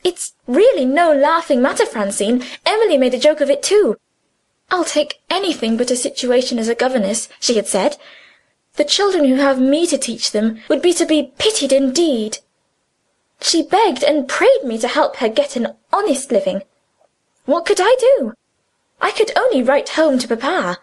It's 0.03 0.33
really 0.47 0.87
no 0.87 1.13
laughing 1.13 1.61
matter, 1.61 1.85
Francine. 1.85 2.43
Emily 2.65 2.97
made 2.97 3.13
a 3.13 3.19
joke 3.19 3.43
of 3.43 3.51
it 3.51 3.63
too. 3.63 3.99
"I'll 4.71 4.85
take 4.99 5.21
anything 5.29 5.77
but 5.77 5.91
a 5.91 5.97
situation 5.97 6.59
as 6.59 6.69
a 6.69 6.75
governess," 6.85 7.29
she 7.41 7.57
had 7.57 7.69
said. 7.69 7.99
"The 8.79 8.85
children 8.85 9.25
who 9.25 9.35
have 9.35 9.61
me 9.61 9.89
to 9.89 9.99
teach 9.99 10.31
them 10.31 10.63
would 10.69 10.81
be 10.81 10.95
to 10.95 11.05
be 11.05 11.33
pitied 11.37 11.73
indeed." 11.73 12.39
She 13.41 13.61
begged 13.61 14.05
and 14.05 14.29
prayed 14.29 14.63
me 14.63 14.79
to 14.79 14.87
help 14.87 15.17
her 15.17 15.29
get 15.29 15.57
an 15.57 15.75
honest 15.93 16.31
living. 16.31 16.63
What 17.45 17.67
could 17.67 17.81
I 17.81 17.97
do? 17.99 18.35
I 19.01 19.11
could 19.11 19.33
only 19.37 19.65
write 19.65 19.91
home 20.01 20.17
to 20.21 20.29
papa. 20.29 20.79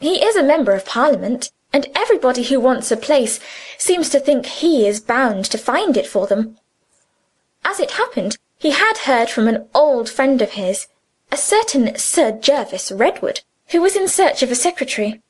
He 0.00 0.22
is 0.22 0.36
a 0.36 0.42
member 0.42 0.72
of 0.72 0.84
Parliament, 0.84 1.50
and 1.72 1.88
everybody 1.94 2.42
who 2.42 2.60
wants 2.60 2.92
a 2.92 2.96
place 3.08 3.40
seems 3.78 4.10
to 4.10 4.20
think 4.20 4.44
he 4.44 4.86
is 4.86 5.00
bound 5.00 5.46
to 5.46 5.56
find 5.56 5.96
it 5.96 6.06
for 6.06 6.26
them. 6.26 6.58
As 7.64 7.80
it 7.80 7.92
happened. 7.92 8.36
He 8.58 8.72
had 8.72 8.98
heard 9.08 9.30
from 9.30 9.48
an 9.48 9.66
old 9.74 10.10
friend 10.10 10.42
of 10.42 10.50
his, 10.50 10.88
a 11.32 11.38
certain 11.38 11.96
Sir 11.96 12.32
Jervis 12.32 12.92
Redwood, 12.92 13.40
who 13.68 13.80
was 13.80 13.96
in 13.96 14.06
search 14.06 14.42
of 14.42 14.50
a 14.50 14.54
secretary. 14.54 15.22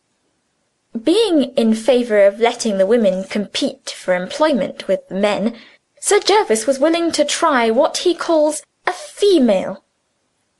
Being 0.98 1.54
in 1.54 1.74
favor 1.74 2.26
of 2.26 2.40
letting 2.40 2.78
the 2.78 2.86
women 2.86 3.24
compete 3.24 3.90
for 3.90 4.14
employment 4.14 4.88
with 4.88 5.06
the 5.08 5.14
men, 5.14 5.56
Sir 6.00 6.18
Jervis 6.18 6.66
was 6.66 6.80
willing 6.80 7.12
to 7.12 7.24
try 7.24 7.70
what 7.70 7.98
he 7.98 8.14
calls 8.14 8.62
a 8.86 8.92
female. 8.92 9.84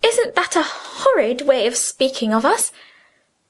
Isn't 0.04 0.37
that 0.37 0.54
a 0.54 0.62
horrid 0.62 1.42
way 1.42 1.66
of 1.66 1.76
speaking 1.76 2.32
of 2.32 2.44
us? 2.44 2.70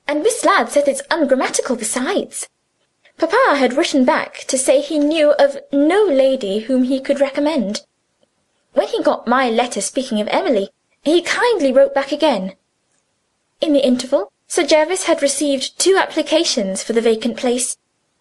And 0.08 0.22
Miss 0.22 0.44
Ladd 0.44 0.70
says 0.70 0.88
it's 0.88 1.02
ungrammatical 1.10 1.76
besides. 1.76 2.48
Papa 3.18 3.56
had 3.56 3.76
written 3.76 4.06
back 4.06 4.44
to 4.48 4.56
say 4.56 4.80
he 4.80 4.98
knew 4.98 5.32
of 5.32 5.58
no 5.70 6.02
lady 6.04 6.60
whom 6.60 6.84
he 6.84 6.98
could 6.98 7.20
recommend. 7.20 7.82
When 8.72 8.88
he 8.88 9.02
got 9.02 9.28
my 9.28 9.50
letter 9.50 9.82
speaking 9.82 10.20
of 10.20 10.28
Emily, 10.28 10.70
he 11.02 11.20
kindly 11.20 11.72
wrote 11.72 11.94
back 11.94 12.10
again. 12.10 12.54
In 13.60 13.74
the 13.74 13.84
interval, 13.84 14.32
Sir 14.52 14.64
Jervis 14.64 15.04
had 15.04 15.22
received 15.22 15.78
two 15.78 15.96
applications 15.96 16.82
for 16.82 16.92
the 16.92 17.00
vacant 17.00 17.36
place. 17.36 17.76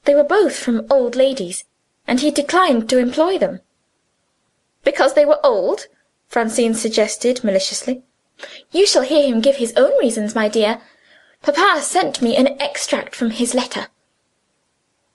They 0.05 0.13
were 0.13 0.23
both 0.23 0.55
from 0.55 0.85
old 0.87 1.15
ladies, 1.15 1.63
and 2.05 2.19
he 2.19 2.29
declined 2.29 2.87
to 2.89 2.99
employ 2.99 3.39
them. 3.39 3.61
"Because 4.83 5.15
they 5.15 5.25
were 5.25 5.43
old?" 5.43 5.87
Francine 6.27 6.75
suggested 6.75 7.43
maliciously. 7.43 8.03
"You 8.71 8.85
shall 8.85 9.01
hear 9.01 9.23
him 9.23 9.41
give 9.41 9.55
his 9.55 9.73
own 9.75 9.97
reasons, 9.97 10.35
my 10.35 10.47
dear. 10.47 10.83
Papa 11.41 11.81
sent 11.81 12.21
me 12.21 12.35
an 12.35 12.61
extract 12.61 13.15
from 13.15 13.31
his 13.31 13.55
letter. 13.55 13.87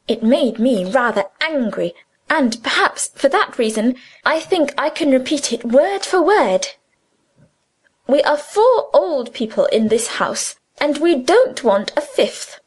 It 0.09 0.25
made 0.25 0.59
me 0.59 0.85
rather 0.85 1.27
angry 1.41 1.95
and 2.29 2.61
perhaps 2.65 3.13
for 3.15 3.29
that 3.29 3.57
reason 3.57 3.95
I 4.25 4.41
think 4.41 4.75
I 4.77 4.91
can 4.91 5.13
repeat 5.13 5.53
it 5.53 5.65
word 5.65 6.05
for 6.05 6.21
word. 6.21 6.71
We 8.09 8.21
are 8.25 8.37
four 8.37 8.91
old 8.93 9.33
people 9.33 9.67
in 9.67 9.87
this 9.87 10.19
house, 10.19 10.57
and 10.81 10.99
we 10.99 11.15
don't 11.15 11.63
want 11.65 11.93
a 11.97 12.01
fifth. 12.01 12.61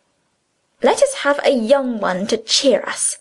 Let 0.81 1.01
us 1.01 1.15
have 1.23 1.39
a 1.43 1.51
young 1.51 1.99
one 1.99 2.27
to 2.27 2.37
cheer 2.37 2.81
us. 2.83 3.17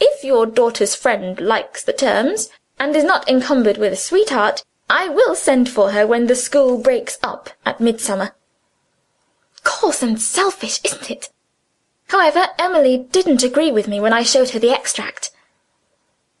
If 0.00 0.24
your 0.24 0.46
daughter's 0.46 0.94
friend 0.94 1.38
likes 1.40 1.82
the 1.82 1.92
terms, 1.92 2.48
and 2.80 2.96
is 2.96 3.04
not 3.04 3.28
encumbered 3.28 3.76
with 3.76 3.92
a 3.92 3.96
sweetheart, 3.96 4.64
I 4.88 5.08
will 5.08 5.36
send 5.36 5.68
for 5.68 5.92
her 5.92 6.06
when 6.06 6.26
the 6.26 6.34
school 6.34 6.78
breaks 6.78 7.18
up 7.22 7.50
at 7.66 7.78
Midsummer. 7.78 8.32
Coarse 9.62 10.02
and 10.02 10.20
selfish, 10.20 10.80
isn't 10.82 11.10
it? 11.10 11.28
However, 12.08 12.48
Emily 12.58 13.06
didn't 13.12 13.42
agree 13.44 13.70
with 13.70 13.86
me 13.86 14.00
when 14.00 14.14
I 14.14 14.22
showed 14.22 14.50
her 14.50 14.58
the 14.58 14.72
extract. 14.72 15.30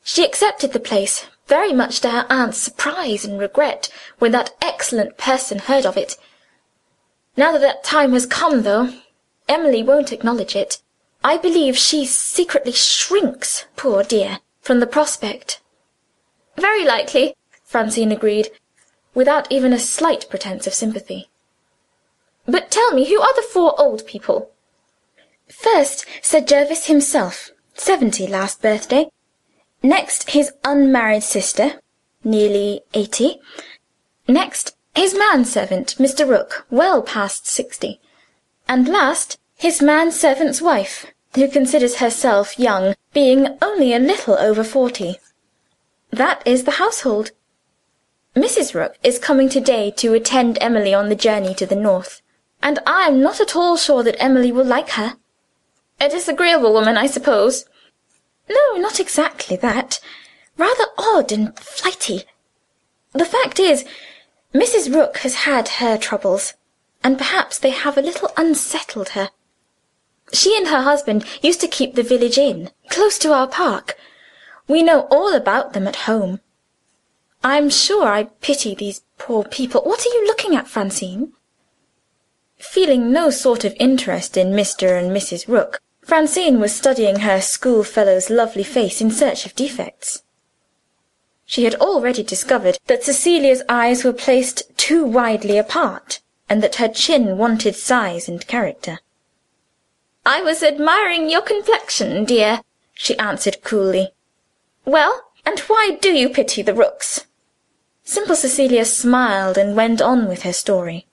She 0.02 0.24
accepted 0.24 0.72
the 0.72 0.80
place, 0.80 1.26
very 1.46 1.74
much 1.74 2.00
to 2.00 2.10
her 2.10 2.26
aunt's 2.30 2.58
surprise 2.58 3.24
and 3.24 3.38
regret 3.38 3.90
when 4.18 4.32
that 4.32 4.54
excellent 4.62 5.18
person 5.18 5.58
heard 5.58 5.84
of 5.84 5.98
it. 5.98 6.16
Now 7.36 7.52
that 7.52 7.60
that 7.60 7.84
time 7.84 8.12
has 8.12 8.26
come, 8.26 8.62
though, 8.62 8.92
Emily 9.48 9.82
won't 9.82 10.12
acknowledge 10.12 10.56
it. 10.56 10.82
I 11.22 11.36
believe 11.36 11.76
she 11.76 12.06
secretly 12.06 12.72
shrinks, 12.72 13.66
poor 13.76 14.02
dear, 14.02 14.40
from 14.60 14.80
the 14.80 14.86
prospect." 14.86 15.60
"Very 16.56 16.84
likely," 16.84 17.36
Francine 17.64 18.12
agreed, 18.12 18.50
without 19.14 19.50
even 19.50 19.72
a 19.72 19.78
slight 19.78 20.28
pretence 20.30 20.66
of 20.66 20.74
sympathy. 20.74 21.28
"But 22.46 22.70
tell 22.70 22.92
me, 22.92 23.08
who 23.08 23.20
are 23.20 23.34
the 23.34 23.48
four 23.52 23.80
old 23.80 24.06
people?" 24.06 24.50
"First, 25.48 26.06
Sir 26.22 26.40
Jervis 26.40 26.86
himself, 26.86 27.50
seventy 27.74 28.26
last 28.26 28.62
birthday. 28.62 29.10
Next, 29.82 30.30
his 30.30 30.52
unmarried 30.64 31.22
sister, 31.22 31.80
nearly 32.22 32.82
eighty. 32.94 33.40
Next, 34.26 34.76
his 34.94 35.14
man 35.14 35.44
servant, 35.44 35.96
Mr. 35.98 36.28
Rook, 36.28 36.66
well 36.70 37.02
past 37.02 37.46
sixty. 37.46 38.00
And 38.68 38.88
last, 38.88 39.38
his 39.56 39.82
man 39.82 40.12
servant's 40.12 40.60
wife, 40.60 41.06
who 41.34 41.48
considers 41.48 41.96
herself 41.96 42.58
young, 42.58 42.94
being 43.12 43.58
only 43.60 43.92
a 43.92 43.98
little 43.98 44.38
over 44.38 44.64
forty. 44.64 45.16
That 46.10 46.42
is 46.46 46.64
the 46.64 46.72
household. 46.82 47.30
Mrs. 48.36 48.74
Rook 48.74 48.96
is 49.02 49.18
coming 49.18 49.48
to 49.50 49.60
day 49.60 49.90
to 49.96 50.14
attend 50.14 50.58
Emily 50.60 50.94
on 50.94 51.08
the 51.08 51.16
journey 51.16 51.54
to 51.54 51.66
the 51.66 51.76
north, 51.76 52.22
and 52.62 52.78
I 52.86 53.06
am 53.08 53.20
not 53.20 53.40
at 53.40 53.56
all 53.56 53.76
sure 53.76 54.02
that 54.02 54.22
Emily 54.22 54.52
will 54.52 54.64
like 54.64 54.90
her. 54.90 55.16
A 56.00 56.08
disagreeable 56.08 56.72
woman, 56.72 56.96
I 56.96 57.06
suppose?" 57.06 57.64
"No, 58.48 58.76
not 58.76 59.00
exactly 59.00 59.56
that. 59.56 60.00
Rather 60.56 60.86
odd 60.96 61.32
and 61.32 61.58
flighty. 61.58 62.24
The 63.12 63.24
fact 63.24 63.58
is, 63.58 63.84
Mrs. 64.52 64.92
Rook 64.92 65.18
has 65.18 65.46
had 65.46 65.68
her 65.80 65.96
troubles, 65.96 66.54
and 67.04 67.16
perhaps 67.16 67.58
they 67.58 67.70
have 67.70 67.96
a 67.96 68.02
little 68.02 68.32
unsettled 68.36 69.10
her. 69.10 69.30
She 70.32 70.56
and 70.56 70.68
her 70.68 70.82
husband 70.82 71.24
used 71.40 71.60
to 71.60 71.68
keep 71.68 71.94
the 71.94 72.02
village 72.02 72.36
inn, 72.36 72.70
close 72.88 73.18
to 73.20 73.32
our 73.32 73.46
park. 73.46 73.96
We 74.66 74.82
know 74.82 75.02
all 75.10 75.34
about 75.34 75.72
them 75.72 75.86
at 75.86 76.06
home. 76.06 76.40
I'm 77.44 77.70
sure 77.70 78.06
I 78.06 78.24
pity 78.24 78.74
these 78.74 79.02
poor 79.18 79.44
people. 79.44 79.82
What 79.82 80.04
are 80.04 80.10
you 80.10 80.26
looking 80.26 80.56
at, 80.56 80.68
Francine?" 80.68 81.32
Feeling 82.58 83.12
no 83.12 83.30
sort 83.30 83.64
of 83.64 83.74
interest 83.78 84.36
in 84.36 84.50
Mr. 84.50 84.98
and 84.98 85.10
Mrs. 85.10 85.48
Rook. 85.48 85.80
Francine 86.02 86.60
was 86.60 86.74
studying 86.74 87.20
her 87.20 87.40
schoolfellow's 87.40 88.30
lovely 88.30 88.64
face 88.64 89.00
in 89.00 89.10
search 89.10 89.46
of 89.46 89.54
defects. 89.54 90.22
She 91.52 91.64
had 91.64 91.74
already 91.86 92.22
discovered 92.22 92.78
that 92.86 93.02
Cecilia's 93.02 93.64
eyes 93.68 94.04
were 94.04 94.12
placed 94.12 94.62
too 94.76 95.04
widely 95.04 95.58
apart, 95.58 96.20
and 96.48 96.62
that 96.62 96.76
her 96.76 96.86
chin 96.86 97.38
wanted 97.38 97.74
size 97.74 98.28
and 98.28 98.46
character. 98.46 99.00
"I 100.24 100.42
was 100.42 100.62
admiring 100.62 101.28
your 101.28 101.42
complexion, 101.42 102.24
dear," 102.24 102.60
she 102.94 103.18
answered 103.18 103.64
coolly. 103.64 104.12
"Well, 104.84 105.24
and 105.44 105.58
why 105.70 105.98
do 106.00 106.12
you 106.12 106.28
pity 106.28 106.62
the 106.62 106.72
Rooks?" 106.72 107.26
Simple 108.04 108.36
Cecilia 108.36 108.84
smiled 108.84 109.58
and 109.58 109.74
went 109.74 110.00
on 110.00 110.28
with 110.28 110.42
her 110.42 110.52
story. 110.52 111.08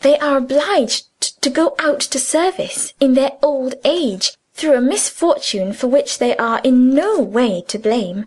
They 0.00 0.18
are 0.18 0.38
obliged 0.38 1.04
to 1.42 1.50
go 1.50 1.76
out 1.78 2.00
to 2.00 2.18
service, 2.18 2.94
in 2.98 3.14
their 3.14 3.34
old 3.44 3.76
age, 3.84 4.36
through 4.54 4.74
a 4.74 4.80
misfortune 4.80 5.72
for 5.72 5.86
which 5.86 6.18
they 6.18 6.36
are 6.36 6.60
in 6.64 6.92
no 6.92 7.20
way 7.20 7.62
to 7.68 7.78
blame. 7.78 8.26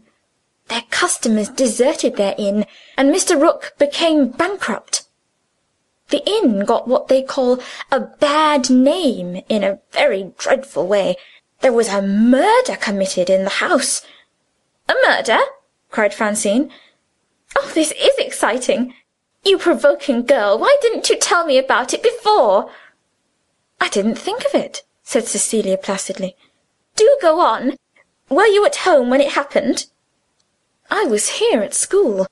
Their 0.70 0.84
customers 0.92 1.50
deserted 1.50 2.16
their 2.16 2.36
inn, 2.38 2.68
and 2.96 3.14
Mr. 3.14 3.40
Rook 3.42 3.74
became 3.80 4.30
bankrupt. 4.30 5.04
The 6.10 6.24
inn 6.30 6.64
got 6.64 6.88
what 6.88 7.08
they 7.08 7.24
call 7.24 7.60
a 7.92 8.00
bad 8.00 8.70
name 8.70 9.44
in 9.50 9.64
a 9.64 9.80
very 9.92 10.32
dreadful 10.38 10.86
way. 10.86 11.18
There 11.62 11.74
was 11.74 11.88
a 11.88 12.04
murder 12.04 12.76
committed 12.76 13.30
in 13.32 13.44
the 13.44 13.62
house." 13.66 14.04
"A 14.88 14.96
murder?" 15.08 15.40
cried 15.90 16.14
Francine. 16.14 16.72
"Oh, 17.56 17.72
this 17.74 17.92
is 17.94 18.16
exciting! 18.20 18.94
You 19.44 19.58
provoking 19.58 20.24
girl, 20.24 20.60
why 20.60 20.78
didn't 20.82 21.10
you 21.10 21.18
tell 21.18 21.46
me 21.46 21.58
about 21.58 21.94
it 21.96 22.04
before?" 22.04 22.72
"I 23.82 23.90
didn't 23.90 24.16
think 24.16 24.46
of 24.46 24.54
it," 24.54 24.84
said 25.02 25.28
Cecilia 25.28 25.78
placidly. 25.78 26.36
"Do 26.96 27.18
go 27.22 27.40
on. 27.40 27.76
Were 28.30 28.46
you 28.46 28.66
at 28.66 28.86
home 28.88 29.10
when 29.10 29.22
it 29.22 29.32
happened?" 29.32 29.88
"I 30.90 31.06
was 31.06 31.38
here 31.40 31.62
at 31.62 31.74
school." 31.74 32.28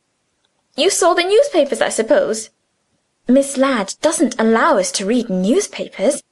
"You 0.76 0.90
saw 0.90 1.14
the 1.14 1.24
newspapers, 1.24 1.82
I 1.82 1.90
suppose?" 1.90 2.50
"Miss 3.28 3.58
Ladd 3.58 3.96
doesn't 4.02 4.40
allow 4.40 4.78
us 4.78 4.92
to 4.94 5.06
read 5.06 5.30
newspapers. 5.30 6.24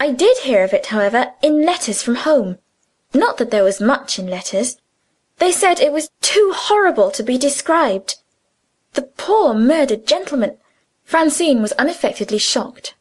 I 0.00 0.10
did 0.10 0.38
hear 0.38 0.64
of 0.64 0.72
it, 0.72 0.86
however, 0.86 1.34
in 1.42 1.64
letters 1.64 2.02
from 2.02 2.16
home. 2.16 2.58
Not 3.14 3.36
that 3.36 3.50
there 3.50 3.64
was 3.64 3.80
much 3.80 4.18
in 4.18 4.26
letters. 4.26 4.78
They 5.38 5.52
said 5.52 5.78
it 5.78 5.92
was 5.92 6.10
too 6.20 6.52
horrible 6.54 7.10
to 7.12 7.22
be 7.22 7.38
described. 7.38 8.16
The 8.94 9.02
poor 9.02 9.54
murdered 9.54 10.06
gentleman 10.06 10.58
Francine 11.04 11.60
was 11.60 11.72
unaffectedly 11.72 12.38
shocked. 12.38 12.94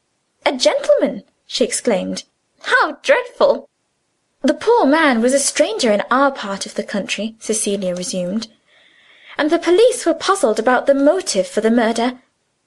"A 0.45 0.52
gentleman!" 0.52 1.24
she 1.45 1.63
exclaimed. 1.63 2.26
"How 2.62 3.00
dreadful!" 3.02 3.69
"The 4.43 4.56
poor 4.56 4.88
man 4.88 5.21
was 5.21 5.36
a 5.36 5.39
stranger 5.39 5.91
in 5.91 6.01
our 6.10 6.32
part 6.32 6.65
of 6.65 6.73
the 6.73 6.84
country," 6.84 7.36
Cecilia 7.39 7.93
resumed, 7.93 8.47
"and 9.38 9.51
the 9.51 9.60
police 9.60 10.04
were 10.04 10.15
puzzled 10.15 10.58
about 10.58 10.88
the 10.88 10.95
motive 10.95 11.47
for 11.47 11.62
the 11.62 11.69
murder. 11.69 12.19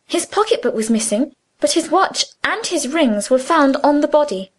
His 0.06 0.24
pocketbook 0.24 0.74
was 0.76 0.88
missing, 0.88 1.34
but 1.58 1.72
his 1.72 1.90
watch 1.90 2.26
and 2.44 2.64
his 2.64 2.86
rings 2.86 3.28
were 3.28 3.40
found 3.40 3.76
on 3.78 4.02
the 4.02 4.06
body. 4.06 4.52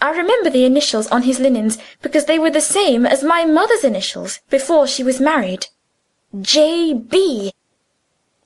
I 0.00 0.10
remember 0.10 0.50
the 0.50 0.64
initials 0.64 1.08
on 1.08 1.22
his 1.22 1.40
linens, 1.40 1.78
because 2.00 2.26
they 2.26 2.38
were 2.38 2.50
the 2.50 2.60
same 2.60 3.04
as 3.06 3.24
my 3.24 3.44
mother's 3.44 3.82
initials 3.82 4.38
before 4.50 4.86
she 4.86 5.02
was 5.02 5.18
married 5.18 5.66
J. 6.40 6.92
B. 6.92 7.52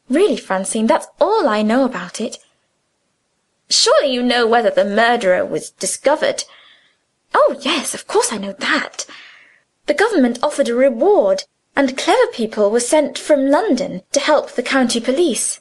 Really, 0.08 0.38
Francine, 0.38 0.86
that's 0.86 1.08
all 1.20 1.46
I 1.50 1.60
know 1.60 1.84
about 1.84 2.18
it." 2.18 2.38
"Surely 3.68 4.10
you 4.10 4.22
know 4.22 4.46
whether 4.46 4.70
the 4.70 4.86
murderer 4.86 5.44
was 5.44 5.68
discovered?" 5.68 6.44
"Oh, 7.36 7.56
yes, 7.60 7.94
of 7.94 8.06
course 8.06 8.32
I 8.32 8.38
know 8.38 8.52
that. 8.52 9.06
The 9.86 9.94
government 9.94 10.38
offered 10.40 10.68
a 10.68 10.74
reward, 10.74 11.44
and 11.74 11.98
clever 11.98 12.28
people 12.28 12.70
were 12.70 12.78
sent 12.78 13.18
from 13.18 13.50
London 13.50 14.02
to 14.12 14.20
help 14.20 14.52
the 14.52 14.62
county 14.62 15.00
police. 15.00 15.60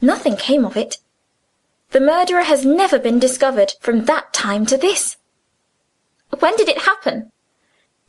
Nothing 0.00 0.36
came 0.36 0.64
of 0.64 0.76
it. 0.76 0.98
The 1.92 2.00
murderer 2.00 2.42
has 2.42 2.66
never 2.66 2.98
been 2.98 3.18
discovered 3.18 3.74
from 3.80 4.04
that 4.06 4.32
time 4.32 4.66
to 4.66 4.76
this." 4.76 5.16
"When 6.40 6.56
did 6.56 6.68
it 6.68 6.82
happen?" 6.82 7.32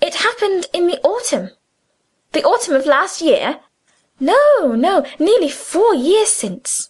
"It 0.02 0.16
happened 0.16 0.66
in 0.74 0.88
the 0.88 1.00
autumn." 1.02 1.52
"The 2.32 2.44
autumn 2.44 2.76
of 2.76 2.86
last 2.86 3.22
year?" 3.22 3.60
"No, 4.20 4.74
no; 4.76 5.06
nearly 5.20 5.50
four 5.50 5.94
years 5.94 6.34
since." 6.34 6.90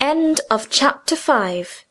End 0.00 0.40
of 0.50 0.68
Chapter 0.68 1.16
5 1.16 1.84